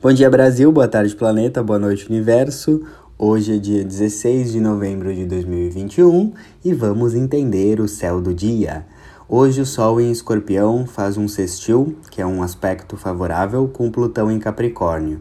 Bom 0.00 0.12
dia, 0.12 0.30
Brasil. 0.30 0.70
Boa 0.70 0.86
tarde, 0.86 1.16
planeta. 1.16 1.60
Boa 1.60 1.76
noite, 1.76 2.06
universo. 2.08 2.82
Hoje 3.18 3.56
é 3.56 3.58
dia 3.58 3.84
16 3.84 4.52
de 4.52 4.60
novembro 4.60 5.12
de 5.12 5.26
2021 5.26 6.34
e 6.64 6.72
vamos 6.72 7.16
entender 7.16 7.80
o 7.80 7.88
céu 7.88 8.20
do 8.20 8.32
dia. 8.32 8.86
Hoje 9.28 9.60
o 9.60 9.66
Sol 9.66 10.00
em 10.00 10.12
Escorpião 10.12 10.86
faz 10.86 11.16
um 11.16 11.26
sextil, 11.26 11.96
que 12.12 12.22
é 12.22 12.26
um 12.26 12.44
aspecto 12.44 12.96
favorável, 12.96 13.66
com 13.66 13.90
Plutão 13.90 14.30
em 14.30 14.38
Capricórnio. 14.38 15.20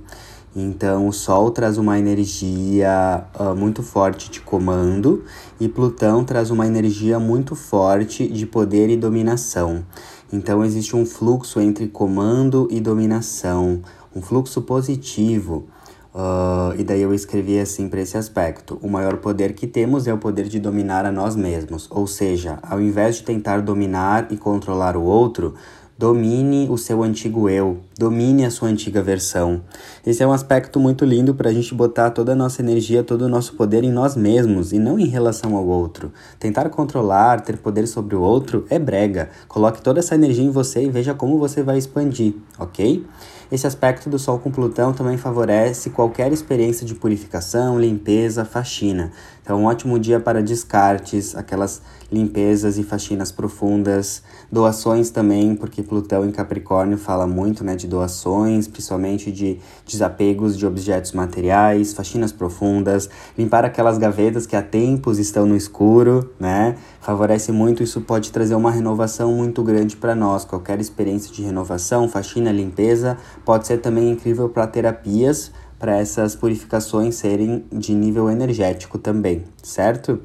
Então, 0.56 1.08
o 1.08 1.14
Sol 1.14 1.50
traz 1.50 1.80
uma 1.80 1.98
energia 1.98 3.26
uh, 3.40 3.56
muito 3.56 3.82
forte 3.82 4.30
de 4.30 4.42
comando 4.42 5.24
e 5.60 5.68
Plutão 5.68 6.24
traz 6.24 6.52
uma 6.52 6.68
energia 6.68 7.20
muito 7.20 7.56
forte 7.56 8.28
de 8.28 8.46
poder 8.46 8.92
e 8.92 8.96
dominação. 8.98 9.84
Então, 10.32 10.64
existe 10.64 10.96
um 10.96 11.06
fluxo 11.06 11.60
entre 11.60 11.88
comando 11.88 12.68
e 12.72 12.80
dominação, 12.80 13.82
um 14.18 14.22
fluxo 14.22 14.62
positivo. 14.62 15.68
Uh, 16.14 16.74
e 16.80 16.84
daí 16.84 17.02
eu 17.02 17.14
escrevi 17.14 17.60
assim 17.60 17.88
para 17.88 18.02
esse 18.02 18.18
aspecto: 18.18 18.80
o 18.82 18.90
maior 18.90 19.18
poder 19.18 19.54
que 19.54 19.68
temos 19.68 20.08
é 20.08 20.14
o 20.14 20.18
poder 20.18 20.48
de 20.48 20.60
dominar 20.60 21.06
a 21.06 21.12
nós 21.12 21.36
mesmos. 21.36 21.88
Ou 21.92 22.08
seja, 22.08 22.60
ao 22.64 22.82
invés 22.82 23.18
de 23.18 23.24
tentar 23.24 23.62
dominar 23.62 24.28
e 24.32 24.38
controlar 24.38 24.98
o 24.98 25.04
outro, 25.04 25.54
Domine 25.98 26.70
o 26.70 26.78
seu 26.78 27.02
antigo 27.02 27.50
eu, 27.50 27.80
domine 27.98 28.46
a 28.46 28.52
sua 28.52 28.70
antiga 28.70 29.02
versão. 29.02 29.62
Esse 30.06 30.22
é 30.22 30.28
um 30.28 30.32
aspecto 30.32 30.80
muito 30.80 31.04
lindo 31.04 31.34
para 31.34 31.50
a 31.50 31.54
gente 31.54 31.74
botar 31.74 32.12
toda 32.12 32.34
a 32.34 32.36
nossa 32.36 32.62
energia, 32.62 33.04
todo 33.04 33.24
o 33.24 33.30
nosso 33.30 33.56
poder 33.56 33.84
em 33.84 33.92
nós 33.92 34.16
mesmos 34.16 34.72
e 34.72 34.78
não 34.78 35.00
em 35.00 35.08
relação 35.08 35.56
ao 35.56 35.66
outro. 35.66 36.12
Tentar 36.40 36.70
controlar, 36.70 37.42
ter 37.42 37.58
poder 37.58 37.88
sobre 37.88 38.16
o 38.16 38.22
outro 38.22 38.66
é 38.70 38.78
brega. 38.78 39.30
Coloque 39.48 39.82
toda 39.82 40.00
essa 40.00 40.14
energia 40.14 40.44
em 40.44 40.52
você 40.52 40.84
e 40.84 40.90
veja 40.90 41.16
como 41.16 41.40
você 41.40 41.64
vai 41.64 41.78
expandir, 41.78 42.36
ok? 42.60 43.04
Esse 43.50 43.66
aspecto 43.66 44.10
do 44.10 44.20
Sol 44.20 44.40
com 44.40 44.52
Plutão 44.52 44.92
também 44.92 45.18
favorece 45.18 45.90
qualquer 45.90 46.34
experiência 46.34 46.86
de 46.86 46.94
purificação, 46.94 47.80
limpeza, 47.80 48.44
faxina. 48.44 49.10
Então, 49.42 49.62
um 49.62 49.66
ótimo 49.66 49.98
dia 49.98 50.20
para 50.20 50.44
descartes, 50.44 51.34
aquelas 51.34 51.82
limpezas 52.12 52.78
e 52.78 52.84
faxinas 52.84 53.32
profundas, 53.32 54.22
doações 54.52 55.10
também, 55.10 55.56
porque 55.56 55.82
Plutão 55.82 56.26
em 56.26 56.32
Capricórnio 56.32 56.98
fala 56.98 57.26
muito 57.26 57.64
né, 57.64 57.74
de 57.74 57.87
doações, 57.88 58.68
principalmente 58.68 59.32
de 59.32 59.60
desapegos 59.86 60.58
de 60.58 60.66
objetos 60.66 61.14
materiais, 61.14 61.94
faxinas 61.94 62.32
profundas, 62.32 63.10
limpar 63.38 63.66
aquelas 63.66 63.98
gavetas 63.98 64.46
que 64.46 64.56
há 64.56 64.62
tempos 64.62 65.18
estão 65.18 65.46
no 65.46 65.56
escuro, 65.56 66.32
né? 66.40 66.76
Favorece 67.02 67.52
muito, 67.52 67.82
isso 67.82 68.02
pode 68.02 68.32
trazer 68.32 68.56
uma 68.56 68.70
renovação 68.70 69.32
muito 69.32 69.64
grande 69.64 69.96
para 69.96 70.14
nós. 70.14 70.46
Qualquer 70.46 70.80
experiência 70.80 71.34
de 71.34 71.42
renovação, 71.42 72.08
faxina, 72.08 72.52
limpeza, 72.52 73.18
pode 73.46 73.66
ser 73.66 73.78
também 73.78 74.12
incrível 74.12 74.50
para 74.50 74.68
terapias 74.68 75.52
para 75.80 75.98
essas 75.98 76.36
purificações 76.36 77.16
serem 77.16 77.64
de 77.72 77.94
nível 77.94 78.30
energético 78.30 78.98
também, 78.98 79.44
certo? 79.62 80.20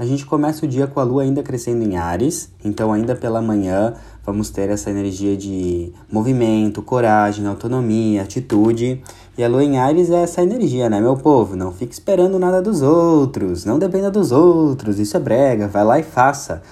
A 0.00 0.06
gente 0.06 0.24
começa 0.24 0.64
o 0.64 0.68
dia 0.68 0.86
com 0.86 0.98
a 0.98 1.02
lua 1.02 1.24
ainda 1.24 1.42
crescendo 1.42 1.84
em 1.84 1.98
Ares, 1.98 2.50
então 2.64 2.90
ainda 2.90 3.14
pela 3.14 3.42
manhã 3.42 3.92
vamos 4.24 4.48
ter 4.48 4.70
essa 4.70 4.88
energia 4.88 5.36
de 5.36 5.92
movimento, 6.10 6.80
coragem, 6.80 7.46
autonomia, 7.46 8.22
atitude. 8.22 9.02
E 9.36 9.44
a 9.44 9.46
lua 9.46 9.62
em 9.62 9.76
Ares 9.76 10.08
é 10.08 10.22
essa 10.22 10.40
energia, 10.40 10.88
né, 10.88 11.02
meu 11.02 11.18
povo? 11.18 11.54
Não 11.54 11.70
fique 11.70 11.92
esperando 11.92 12.38
nada 12.38 12.62
dos 12.62 12.80
outros, 12.80 13.66
não 13.66 13.78
dependa 13.78 14.10
dos 14.10 14.32
outros, 14.32 14.98
isso 14.98 15.18
é 15.18 15.20
brega, 15.20 15.68
vai 15.68 15.84
lá 15.84 15.98
e 15.98 16.02
faça. 16.02 16.62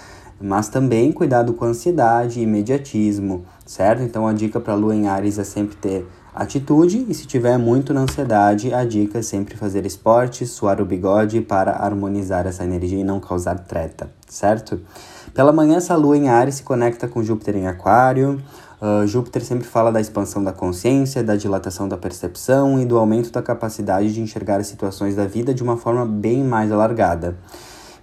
Mas 0.41 0.69
também 0.69 1.11
cuidado 1.11 1.53
com 1.53 1.64
ansiedade 1.64 2.41
e 2.41 2.44
imediatismo, 2.44 3.44
certo? 3.67 4.03
Então 4.03 4.27
a 4.27 4.33
dica 4.33 4.61
para 4.61 4.72
a 4.72 4.77
lua 4.77 4.95
em 4.95 5.08
Ares 5.08 5.39
é 5.39 5.45
sempre 5.45 5.77
ter 5.77 6.06
atitude 6.34 7.05
e 7.08 7.14
se 7.14 7.27
tiver 7.27 7.58
muito 7.58 7.92
na 7.92 8.03
ansiedade, 8.03 8.72
a 8.72 8.84
dica 8.84 9.19
é 9.19 9.22
sempre 9.22 9.56
fazer 9.56 9.84
esporte, 9.84 10.47
suar 10.47 10.80
o 10.80 10.84
bigode 10.84 11.41
para 11.41 11.72
harmonizar 11.72 12.47
essa 12.47 12.62
energia 12.62 13.00
e 13.00 13.05
não 13.05 13.19
causar 13.19 13.58
treta, 13.58 14.08
certo? 14.28 14.80
Pela 15.35 15.52
manhã, 15.52 15.79
essa 15.79 15.96
lua 15.96 16.17
em 16.17 16.29
Ares 16.29 16.57
se 16.57 16.63
conecta 16.63 17.08
com 17.08 17.23
Júpiter 17.23 17.57
em 17.57 17.67
Aquário. 17.67 18.40
Uh, 18.80 19.05
Júpiter 19.08 19.45
sempre 19.45 19.67
fala 19.67 19.90
da 19.90 20.01
expansão 20.01 20.42
da 20.42 20.52
consciência, 20.52 21.23
da 21.23 21.34
dilatação 21.34 21.89
da 21.89 21.96
percepção 21.96 22.80
e 22.80 22.86
do 22.86 22.96
aumento 22.96 23.33
da 23.33 23.42
capacidade 23.42 24.14
de 24.14 24.20
enxergar 24.20 24.61
as 24.61 24.68
situações 24.68 25.17
da 25.17 25.27
vida 25.27 25.52
de 25.52 25.63
uma 25.63 25.77
forma 25.77 26.07
bem 26.07 26.45
mais 26.45 26.70
alargada. 26.70 27.36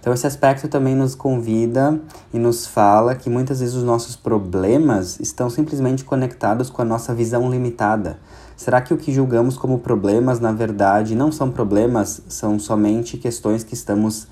Então, 0.06 0.14
esse 0.14 0.24
aspecto 0.24 0.68
também 0.68 0.94
nos 0.94 1.16
convida 1.16 2.00
e 2.32 2.38
nos 2.38 2.64
fala 2.64 3.16
que 3.16 3.28
muitas 3.28 3.58
vezes 3.58 3.74
os 3.74 3.82
nossos 3.82 4.14
problemas 4.14 5.18
estão 5.18 5.50
simplesmente 5.50 6.04
conectados 6.04 6.70
com 6.70 6.80
a 6.80 6.84
nossa 6.84 7.12
visão 7.12 7.50
limitada. 7.50 8.16
Será 8.56 8.80
que 8.80 8.94
o 8.94 8.96
que 8.96 9.12
julgamos 9.12 9.58
como 9.58 9.80
problemas, 9.80 10.38
na 10.38 10.52
verdade, 10.52 11.16
não 11.16 11.32
são 11.32 11.50
problemas, 11.50 12.22
são 12.28 12.56
somente 12.56 13.16
questões 13.16 13.64
que 13.64 13.74
estamos 13.74 14.28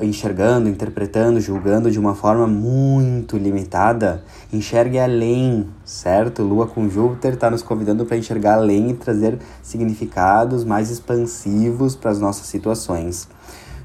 enxergando, 0.00 0.70
interpretando, 0.70 1.38
julgando 1.42 1.90
de 1.90 1.98
uma 1.98 2.14
forma 2.14 2.46
muito 2.46 3.36
limitada? 3.36 4.24
Enxergue 4.50 4.98
além, 4.98 5.68
certo? 5.84 6.42
Lua 6.42 6.66
com 6.66 6.88
Júpiter 6.88 7.34
está 7.34 7.50
nos 7.50 7.62
convidando 7.62 8.06
para 8.06 8.16
enxergar 8.16 8.54
além 8.54 8.88
e 8.88 8.94
trazer 8.94 9.38
significados 9.62 10.64
mais 10.64 10.90
expansivos 10.90 11.94
para 11.94 12.10
as 12.10 12.18
nossas 12.18 12.46
situações. 12.46 13.28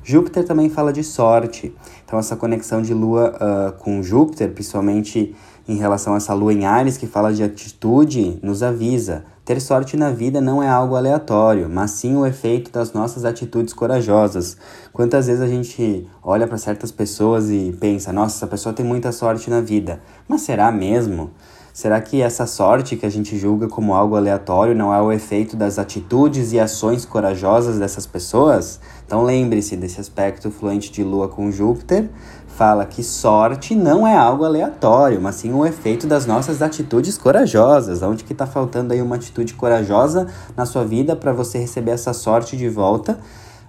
Júpiter 0.09 0.45
também 0.45 0.69
fala 0.69 0.93
de 0.93 1.03
sorte, 1.03 1.75
então 2.05 2.17
essa 2.17 2.37
conexão 2.37 2.81
de 2.81 2.93
Lua 2.93 3.35
uh, 3.35 3.77
com 3.77 4.01
Júpiter, 4.01 4.49
principalmente 4.53 5.35
em 5.67 5.75
relação 5.75 6.13
a 6.13 6.15
essa 6.15 6.33
Lua 6.33 6.53
em 6.53 6.65
Ares 6.65 6.95
que 6.95 7.05
fala 7.05 7.33
de 7.33 7.43
atitude, 7.43 8.39
nos 8.41 8.63
avisa. 8.63 9.25
Ter 9.43 9.59
sorte 9.59 9.97
na 9.97 10.09
vida 10.09 10.39
não 10.39 10.63
é 10.63 10.69
algo 10.69 10.95
aleatório, 10.95 11.67
mas 11.69 11.91
sim 11.91 12.15
o 12.15 12.25
efeito 12.25 12.71
das 12.71 12.93
nossas 12.93 13.25
atitudes 13.25 13.73
corajosas. 13.73 14.55
Quantas 14.93 15.27
vezes 15.27 15.41
a 15.41 15.47
gente 15.47 16.07
olha 16.23 16.47
para 16.47 16.57
certas 16.57 16.89
pessoas 16.89 17.49
e 17.49 17.75
pensa: 17.77 18.13
nossa, 18.13 18.37
essa 18.37 18.47
pessoa 18.47 18.71
tem 18.71 18.85
muita 18.85 19.11
sorte 19.11 19.49
na 19.49 19.59
vida. 19.59 19.99
Mas 20.25 20.39
será 20.39 20.71
mesmo? 20.71 21.31
Será 21.77 22.01
que 22.01 22.23
essa 22.23 22.47
sorte 22.47 22.95
que 22.95 23.05
a 23.05 23.09
gente 23.09 23.37
julga 23.37 23.67
como 23.67 23.93
algo 23.93 24.15
aleatório 24.15 24.73
não 24.73 24.91
é 24.91 24.99
o 24.99 25.11
efeito 25.11 25.55
das 25.55 25.77
atitudes 25.77 26.51
e 26.51 26.59
ações 26.59 27.05
corajosas 27.05 27.77
dessas 27.77 28.07
pessoas? 28.07 28.79
Então 29.05 29.21
lembre-se 29.21 29.77
desse 29.77 30.01
aspecto 30.01 30.49
fluente 30.49 30.91
de 30.91 31.03
Lua 31.03 31.27
com 31.27 31.51
Júpiter. 31.51 32.09
Fala 32.47 32.83
que 32.83 33.03
sorte 33.03 33.75
não 33.75 34.07
é 34.07 34.17
algo 34.17 34.43
aleatório, 34.43 35.21
mas 35.21 35.35
sim 35.35 35.53
o 35.53 35.63
efeito 35.67 36.07
das 36.07 36.25
nossas 36.25 36.63
atitudes 36.63 37.15
corajosas. 37.15 38.01
Onde 38.01 38.23
que 38.23 38.33
está 38.33 38.47
faltando 38.47 38.91
aí 38.91 38.99
uma 38.99 39.17
atitude 39.17 39.53
corajosa 39.53 40.25
na 40.55 40.65
sua 40.65 40.83
vida 40.83 41.15
para 41.15 41.31
você 41.31 41.59
receber 41.59 41.91
essa 41.91 42.11
sorte 42.11 42.57
de 42.57 42.67
volta? 42.67 43.19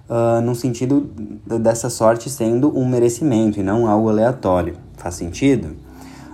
Uh, 0.09 0.41
no 0.41 0.55
sentido 0.55 1.11
dessa 1.45 1.91
sorte 1.91 2.27
sendo 2.27 2.75
um 2.75 2.89
merecimento 2.89 3.59
e 3.59 3.63
não 3.63 3.85
algo 3.87 4.09
aleatório. 4.09 4.77
Faz 4.97 5.13
sentido? 5.13 5.88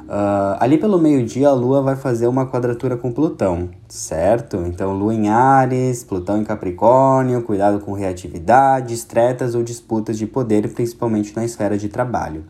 Uh, 0.06 0.56
ali 0.60 0.78
pelo 0.78 1.00
meio-dia, 1.00 1.50
a 1.50 1.54
Lua 1.54 1.82
vai 1.82 1.96
fazer 1.96 2.28
uma 2.28 2.46
quadratura 2.46 2.96
com 2.96 3.12
Plutão, 3.12 3.70
certo? 3.88 4.58
Então, 4.68 4.94
Lua 4.94 5.14
em 5.14 5.30
Ares, 5.30 6.04
Plutão 6.04 6.40
em 6.40 6.44
Capricórnio, 6.44 7.42
cuidado 7.42 7.80
com 7.80 7.92
reatividades, 7.94 9.04
tretas 9.04 9.56
ou 9.56 9.64
disputas 9.64 10.16
de 10.16 10.28
poder, 10.28 10.72
principalmente 10.74 11.36
na 11.36 11.44
esfera 11.44 11.76
de 11.76 11.90
trabalho. 11.90 12.44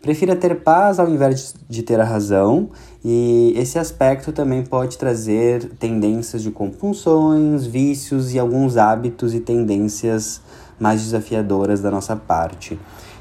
Prefira 0.00 0.34
ter 0.34 0.60
paz 0.60 0.98
ao 0.98 1.10
invés 1.10 1.54
de 1.68 1.82
ter 1.82 2.00
a 2.00 2.04
razão, 2.04 2.70
e 3.04 3.52
esse 3.54 3.78
aspecto 3.78 4.32
também 4.32 4.62
pode 4.64 4.96
trazer 4.96 5.68
tendências 5.78 6.42
de 6.42 6.50
compulsões, 6.50 7.66
vícios 7.66 8.32
e 8.32 8.38
alguns 8.38 8.78
hábitos 8.78 9.34
e 9.34 9.40
tendências 9.40 10.40
mais 10.78 11.02
desafiadoras 11.02 11.80
da 11.80 11.90
nossa 11.90 12.14
parte. 12.16 12.78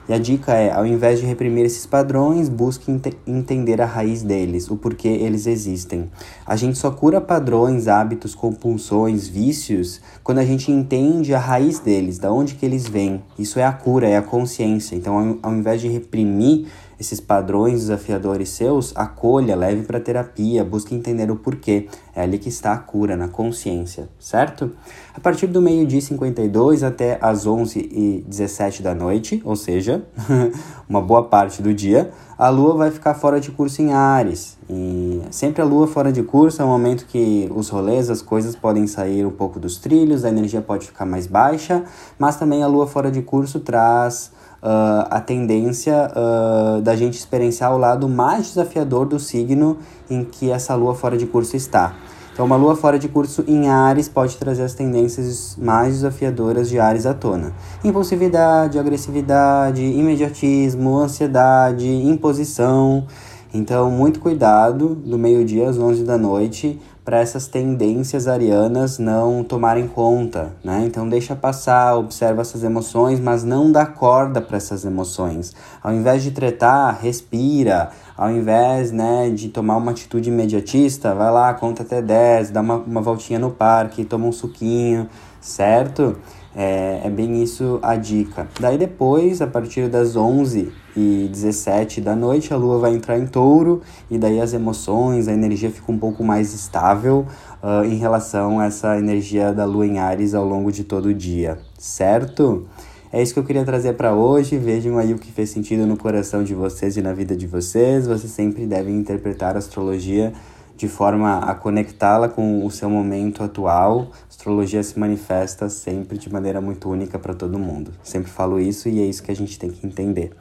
E 0.09 0.13
a 0.13 0.17
dica 0.17 0.53
é, 0.53 0.71
ao 0.71 0.85
invés 0.85 1.19
de 1.19 1.25
reprimir 1.25 1.65
esses 1.65 1.85
padrões, 1.85 2.47
busque 2.47 2.89
ent 2.89 3.07
entender 3.27 3.81
a 3.81 3.85
raiz 3.85 4.21
deles, 4.21 4.71
o 4.71 4.77
porquê 4.77 5.09
eles 5.09 5.45
existem. 5.45 6.09
A 6.45 6.55
gente 6.55 6.77
só 6.77 6.89
cura 6.89 7.19
padrões, 7.19 7.89
hábitos, 7.89 8.33
compulsões, 8.33 9.27
vícios, 9.27 9.99
quando 10.23 10.37
a 10.37 10.45
gente 10.45 10.71
entende 10.71 11.33
a 11.33 11.39
raiz 11.39 11.79
deles, 11.79 12.17
da 12.19 12.31
onde 12.31 12.55
que 12.55 12.65
eles 12.65 12.87
vêm. 12.87 13.21
Isso 13.37 13.59
é 13.59 13.65
a 13.65 13.73
cura, 13.73 14.07
é 14.07 14.15
a 14.15 14.21
consciência. 14.21 14.95
Então, 14.95 15.17
ao, 15.43 15.51
ao 15.51 15.53
invés 15.53 15.81
de 15.81 15.89
reprimir 15.89 16.67
esses 16.99 17.19
padrões 17.19 17.81
desafiadores 17.81 18.49
seus, 18.49 18.95
acolha, 18.95 19.55
leve 19.55 19.83
para 19.83 19.99
terapia, 19.99 20.63
busque 20.63 20.95
entender 20.95 21.29
o 21.29 21.35
porquê. 21.35 21.87
É 22.15 22.23
ali 22.23 22.39
que 22.39 22.49
está 22.49 22.73
a 22.73 22.77
cura, 22.77 23.15
na 23.15 23.27
consciência, 23.27 24.09
certo? 24.19 24.71
A 25.13 25.19
partir 25.19 25.47
do 25.47 25.61
meio-dia 25.61 26.01
52 26.01 26.83
até 26.83 27.19
as 27.21 27.45
11h17 27.45 28.81
da 28.81 28.95
noite, 28.95 29.41
ou 29.45 29.55
seja, 29.55 30.03
uma 30.89 31.01
boa 31.01 31.23
parte 31.23 31.61
do 31.61 31.73
dia, 31.73 32.11
a 32.37 32.49
lua 32.49 32.75
vai 32.75 32.91
ficar 32.91 33.13
fora 33.13 33.39
de 33.39 33.51
curso 33.51 33.81
em 33.81 33.93
Ares. 33.93 34.57
E 34.69 35.21
sempre 35.31 35.61
a 35.61 35.65
lua 35.65 35.87
fora 35.87 36.11
de 36.11 36.23
curso 36.23 36.61
é 36.61 36.65
um 36.65 36.69
momento 36.69 37.05
que 37.05 37.49
os 37.55 37.69
rolês, 37.69 38.09
as 38.09 38.21
coisas 38.21 38.55
podem 38.55 38.87
sair 38.87 39.25
um 39.25 39.31
pouco 39.31 39.59
dos 39.59 39.77
trilhos, 39.77 40.25
a 40.25 40.29
energia 40.29 40.61
pode 40.61 40.87
ficar 40.87 41.05
mais 41.05 41.27
baixa, 41.27 41.83
mas 42.17 42.35
também 42.35 42.63
a 42.63 42.67
lua 42.67 42.87
fora 42.87 43.11
de 43.11 43.21
curso 43.21 43.59
traz 43.59 44.31
uh, 44.61 45.07
a 45.09 45.19
tendência 45.19 46.11
uh, 46.11 46.81
da 46.81 46.95
gente 46.95 47.17
experienciar 47.17 47.73
o 47.73 47.77
lado 47.77 48.07
mais 48.07 48.47
desafiador 48.47 49.05
do 49.05 49.19
signo 49.19 49.77
em 50.09 50.23
que 50.23 50.51
essa 50.51 50.75
lua 50.75 50.95
fora 50.95 51.17
de 51.17 51.25
curso 51.25 51.55
está. 51.55 51.95
Então, 52.37 52.45
uma 52.45 52.55
lua 52.55 52.75
fora 52.75 52.99
de 52.99 53.09
curso 53.09 53.43
em 53.47 53.67
Ares 53.67 54.07
pode 54.07 54.37
trazer 54.37 54.61
as 54.61 54.75
tendências 54.75 55.57
mais 55.59 55.95
desafiadoras 55.95 56.69
de 56.69 56.79
Ares 56.79 57.07
à 57.07 57.13
tona: 57.13 57.51
impulsividade, 57.83 58.77
agressividade, 58.77 59.83
imediatismo, 59.83 60.99
ansiedade, 60.99 61.87
imposição. 61.87 63.07
Então, 63.51 63.89
muito 63.89 64.19
cuidado 64.19 64.93
do 64.93 65.17
meio-dia 65.17 65.67
às 65.67 65.79
11 65.79 66.03
da 66.03 66.15
noite 66.15 66.79
para 67.07 67.21
essas 67.21 67.47
tendências 67.47 68.27
arianas 68.27 68.99
não 68.99 69.41
tomarem 69.41 69.87
conta, 69.87 70.51
né? 70.61 70.83
Então 70.85 71.07
deixa 71.07 71.37
passar, 71.37 71.95
observa 71.95 72.41
essas 72.41 72.65
emoções, 72.65 73.17
mas 73.17 73.45
não 73.45 73.71
dá 73.71 73.85
corda 73.85 74.41
para 74.41 74.57
essas 74.57 74.83
emoções. 74.83 75.55
Ao 75.81 75.93
invés 75.93 76.21
de 76.21 76.31
tretar, 76.31 76.99
respira. 77.01 77.91
Ao 78.17 78.29
invés, 78.29 78.91
né, 78.91 79.29
de 79.29 79.47
tomar 79.47 79.77
uma 79.77 79.91
atitude 79.91 80.29
imediatista, 80.29 81.15
vai 81.15 81.31
lá, 81.31 81.53
conta 81.53 81.81
até 81.81 82.01
10, 82.01 82.49
dá 82.49 82.59
uma, 82.59 82.75
uma 82.75 82.99
voltinha 82.99 83.39
no 83.39 83.51
parque, 83.51 84.03
toma 84.03 84.27
um 84.27 84.33
suquinho, 84.33 85.07
certo? 85.39 86.17
É, 86.59 87.01
é 87.03 87.09
bem 87.11 87.43
isso 87.43 87.77
a 87.83 87.95
dica. 87.95 88.47
Daí 88.59 88.79
depois, 88.79 89.43
a 89.43 89.47
partir 89.47 89.87
das 89.89 90.15
11 90.15 90.71
e 90.95 91.29
17 91.31 92.01
da 92.01 92.15
noite, 92.15 92.51
a 92.51 92.57
lua 92.57 92.79
vai 92.79 92.95
entrar 92.95 93.19
em 93.19 93.27
touro 93.27 93.81
e 94.09 94.17
daí 94.17 94.41
as 94.41 94.53
emoções, 94.53 95.27
a 95.27 95.33
energia 95.33 95.69
fica 95.69 95.91
um 95.91 95.99
pouco 95.99 96.23
mais 96.23 96.55
estável 96.55 97.27
uh, 97.61 97.85
em 97.85 97.97
relação 97.97 98.59
a 98.59 98.65
essa 98.65 98.97
energia 98.97 99.53
da 99.53 99.65
lua 99.65 99.85
em 99.85 99.99
Ares 99.99 100.33
ao 100.33 100.43
longo 100.43 100.71
de 100.71 100.83
todo 100.83 101.09
o 101.09 101.13
dia, 101.13 101.59
certo? 101.77 102.65
É 103.13 103.21
isso 103.21 103.35
que 103.35 103.39
eu 103.39 103.43
queria 103.43 103.63
trazer 103.63 103.93
para 103.93 104.15
hoje. 104.15 104.57
Vejam 104.57 104.97
aí 104.97 105.13
o 105.13 105.19
que 105.19 105.31
fez 105.31 105.51
sentido 105.51 105.85
no 105.85 105.95
coração 105.95 106.43
de 106.43 106.55
vocês 106.55 106.97
e 106.97 107.03
na 107.03 107.13
vida 107.13 107.35
de 107.35 107.45
vocês. 107.45 108.07
Vocês 108.07 108.31
sempre 108.31 108.65
devem 108.65 108.95
interpretar 108.95 109.55
a 109.55 109.59
astrologia 109.59 110.33
de 110.77 110.87
forma 110.87 111.39
a 111.39 111.55
conectá-la 111.55 112.29
com 112.29 112.63
o 112.63 112.69
seu 112.69 112.89
momento 112.89 113.43
atual. 113.43 114.11
A 114.13 114.27
astrologia 114.29 114.81
se 114.83 114.97
manifesta 114.97 115.67
sempre 115.67 116.17
de 116.17 116.31
maneira 116.31 116.61
muito 116.61 116.87
única 116.87 117.17
para 117.17 117.33
todo 117.33 117.57
mundo. 117.57 117.91
Sempre 118.03 118.31
falo 118.31 118.59
isso 118.59 118.87
e 118.87 119.01
é 119.01 119.05
isso 119.05 119.23
que 119.23 119.31
a 119.31 119.35
gente 119.35 119.57
tem 119.57 119.71
que 119.71 119.85
entender. 119.85 120.31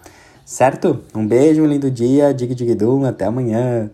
Certo? 0.45 1.01
Um 1.15 1.27
beijo, 1.27 1.63
um 1.63 1.67
lindo 1.67 1.91
dia, 1.91 2.33
dig 2.33 2.55
dig 2.55 2.75
dum, 2.75 3.05
até 3.05 3.25
amanhã. 3.25 3.91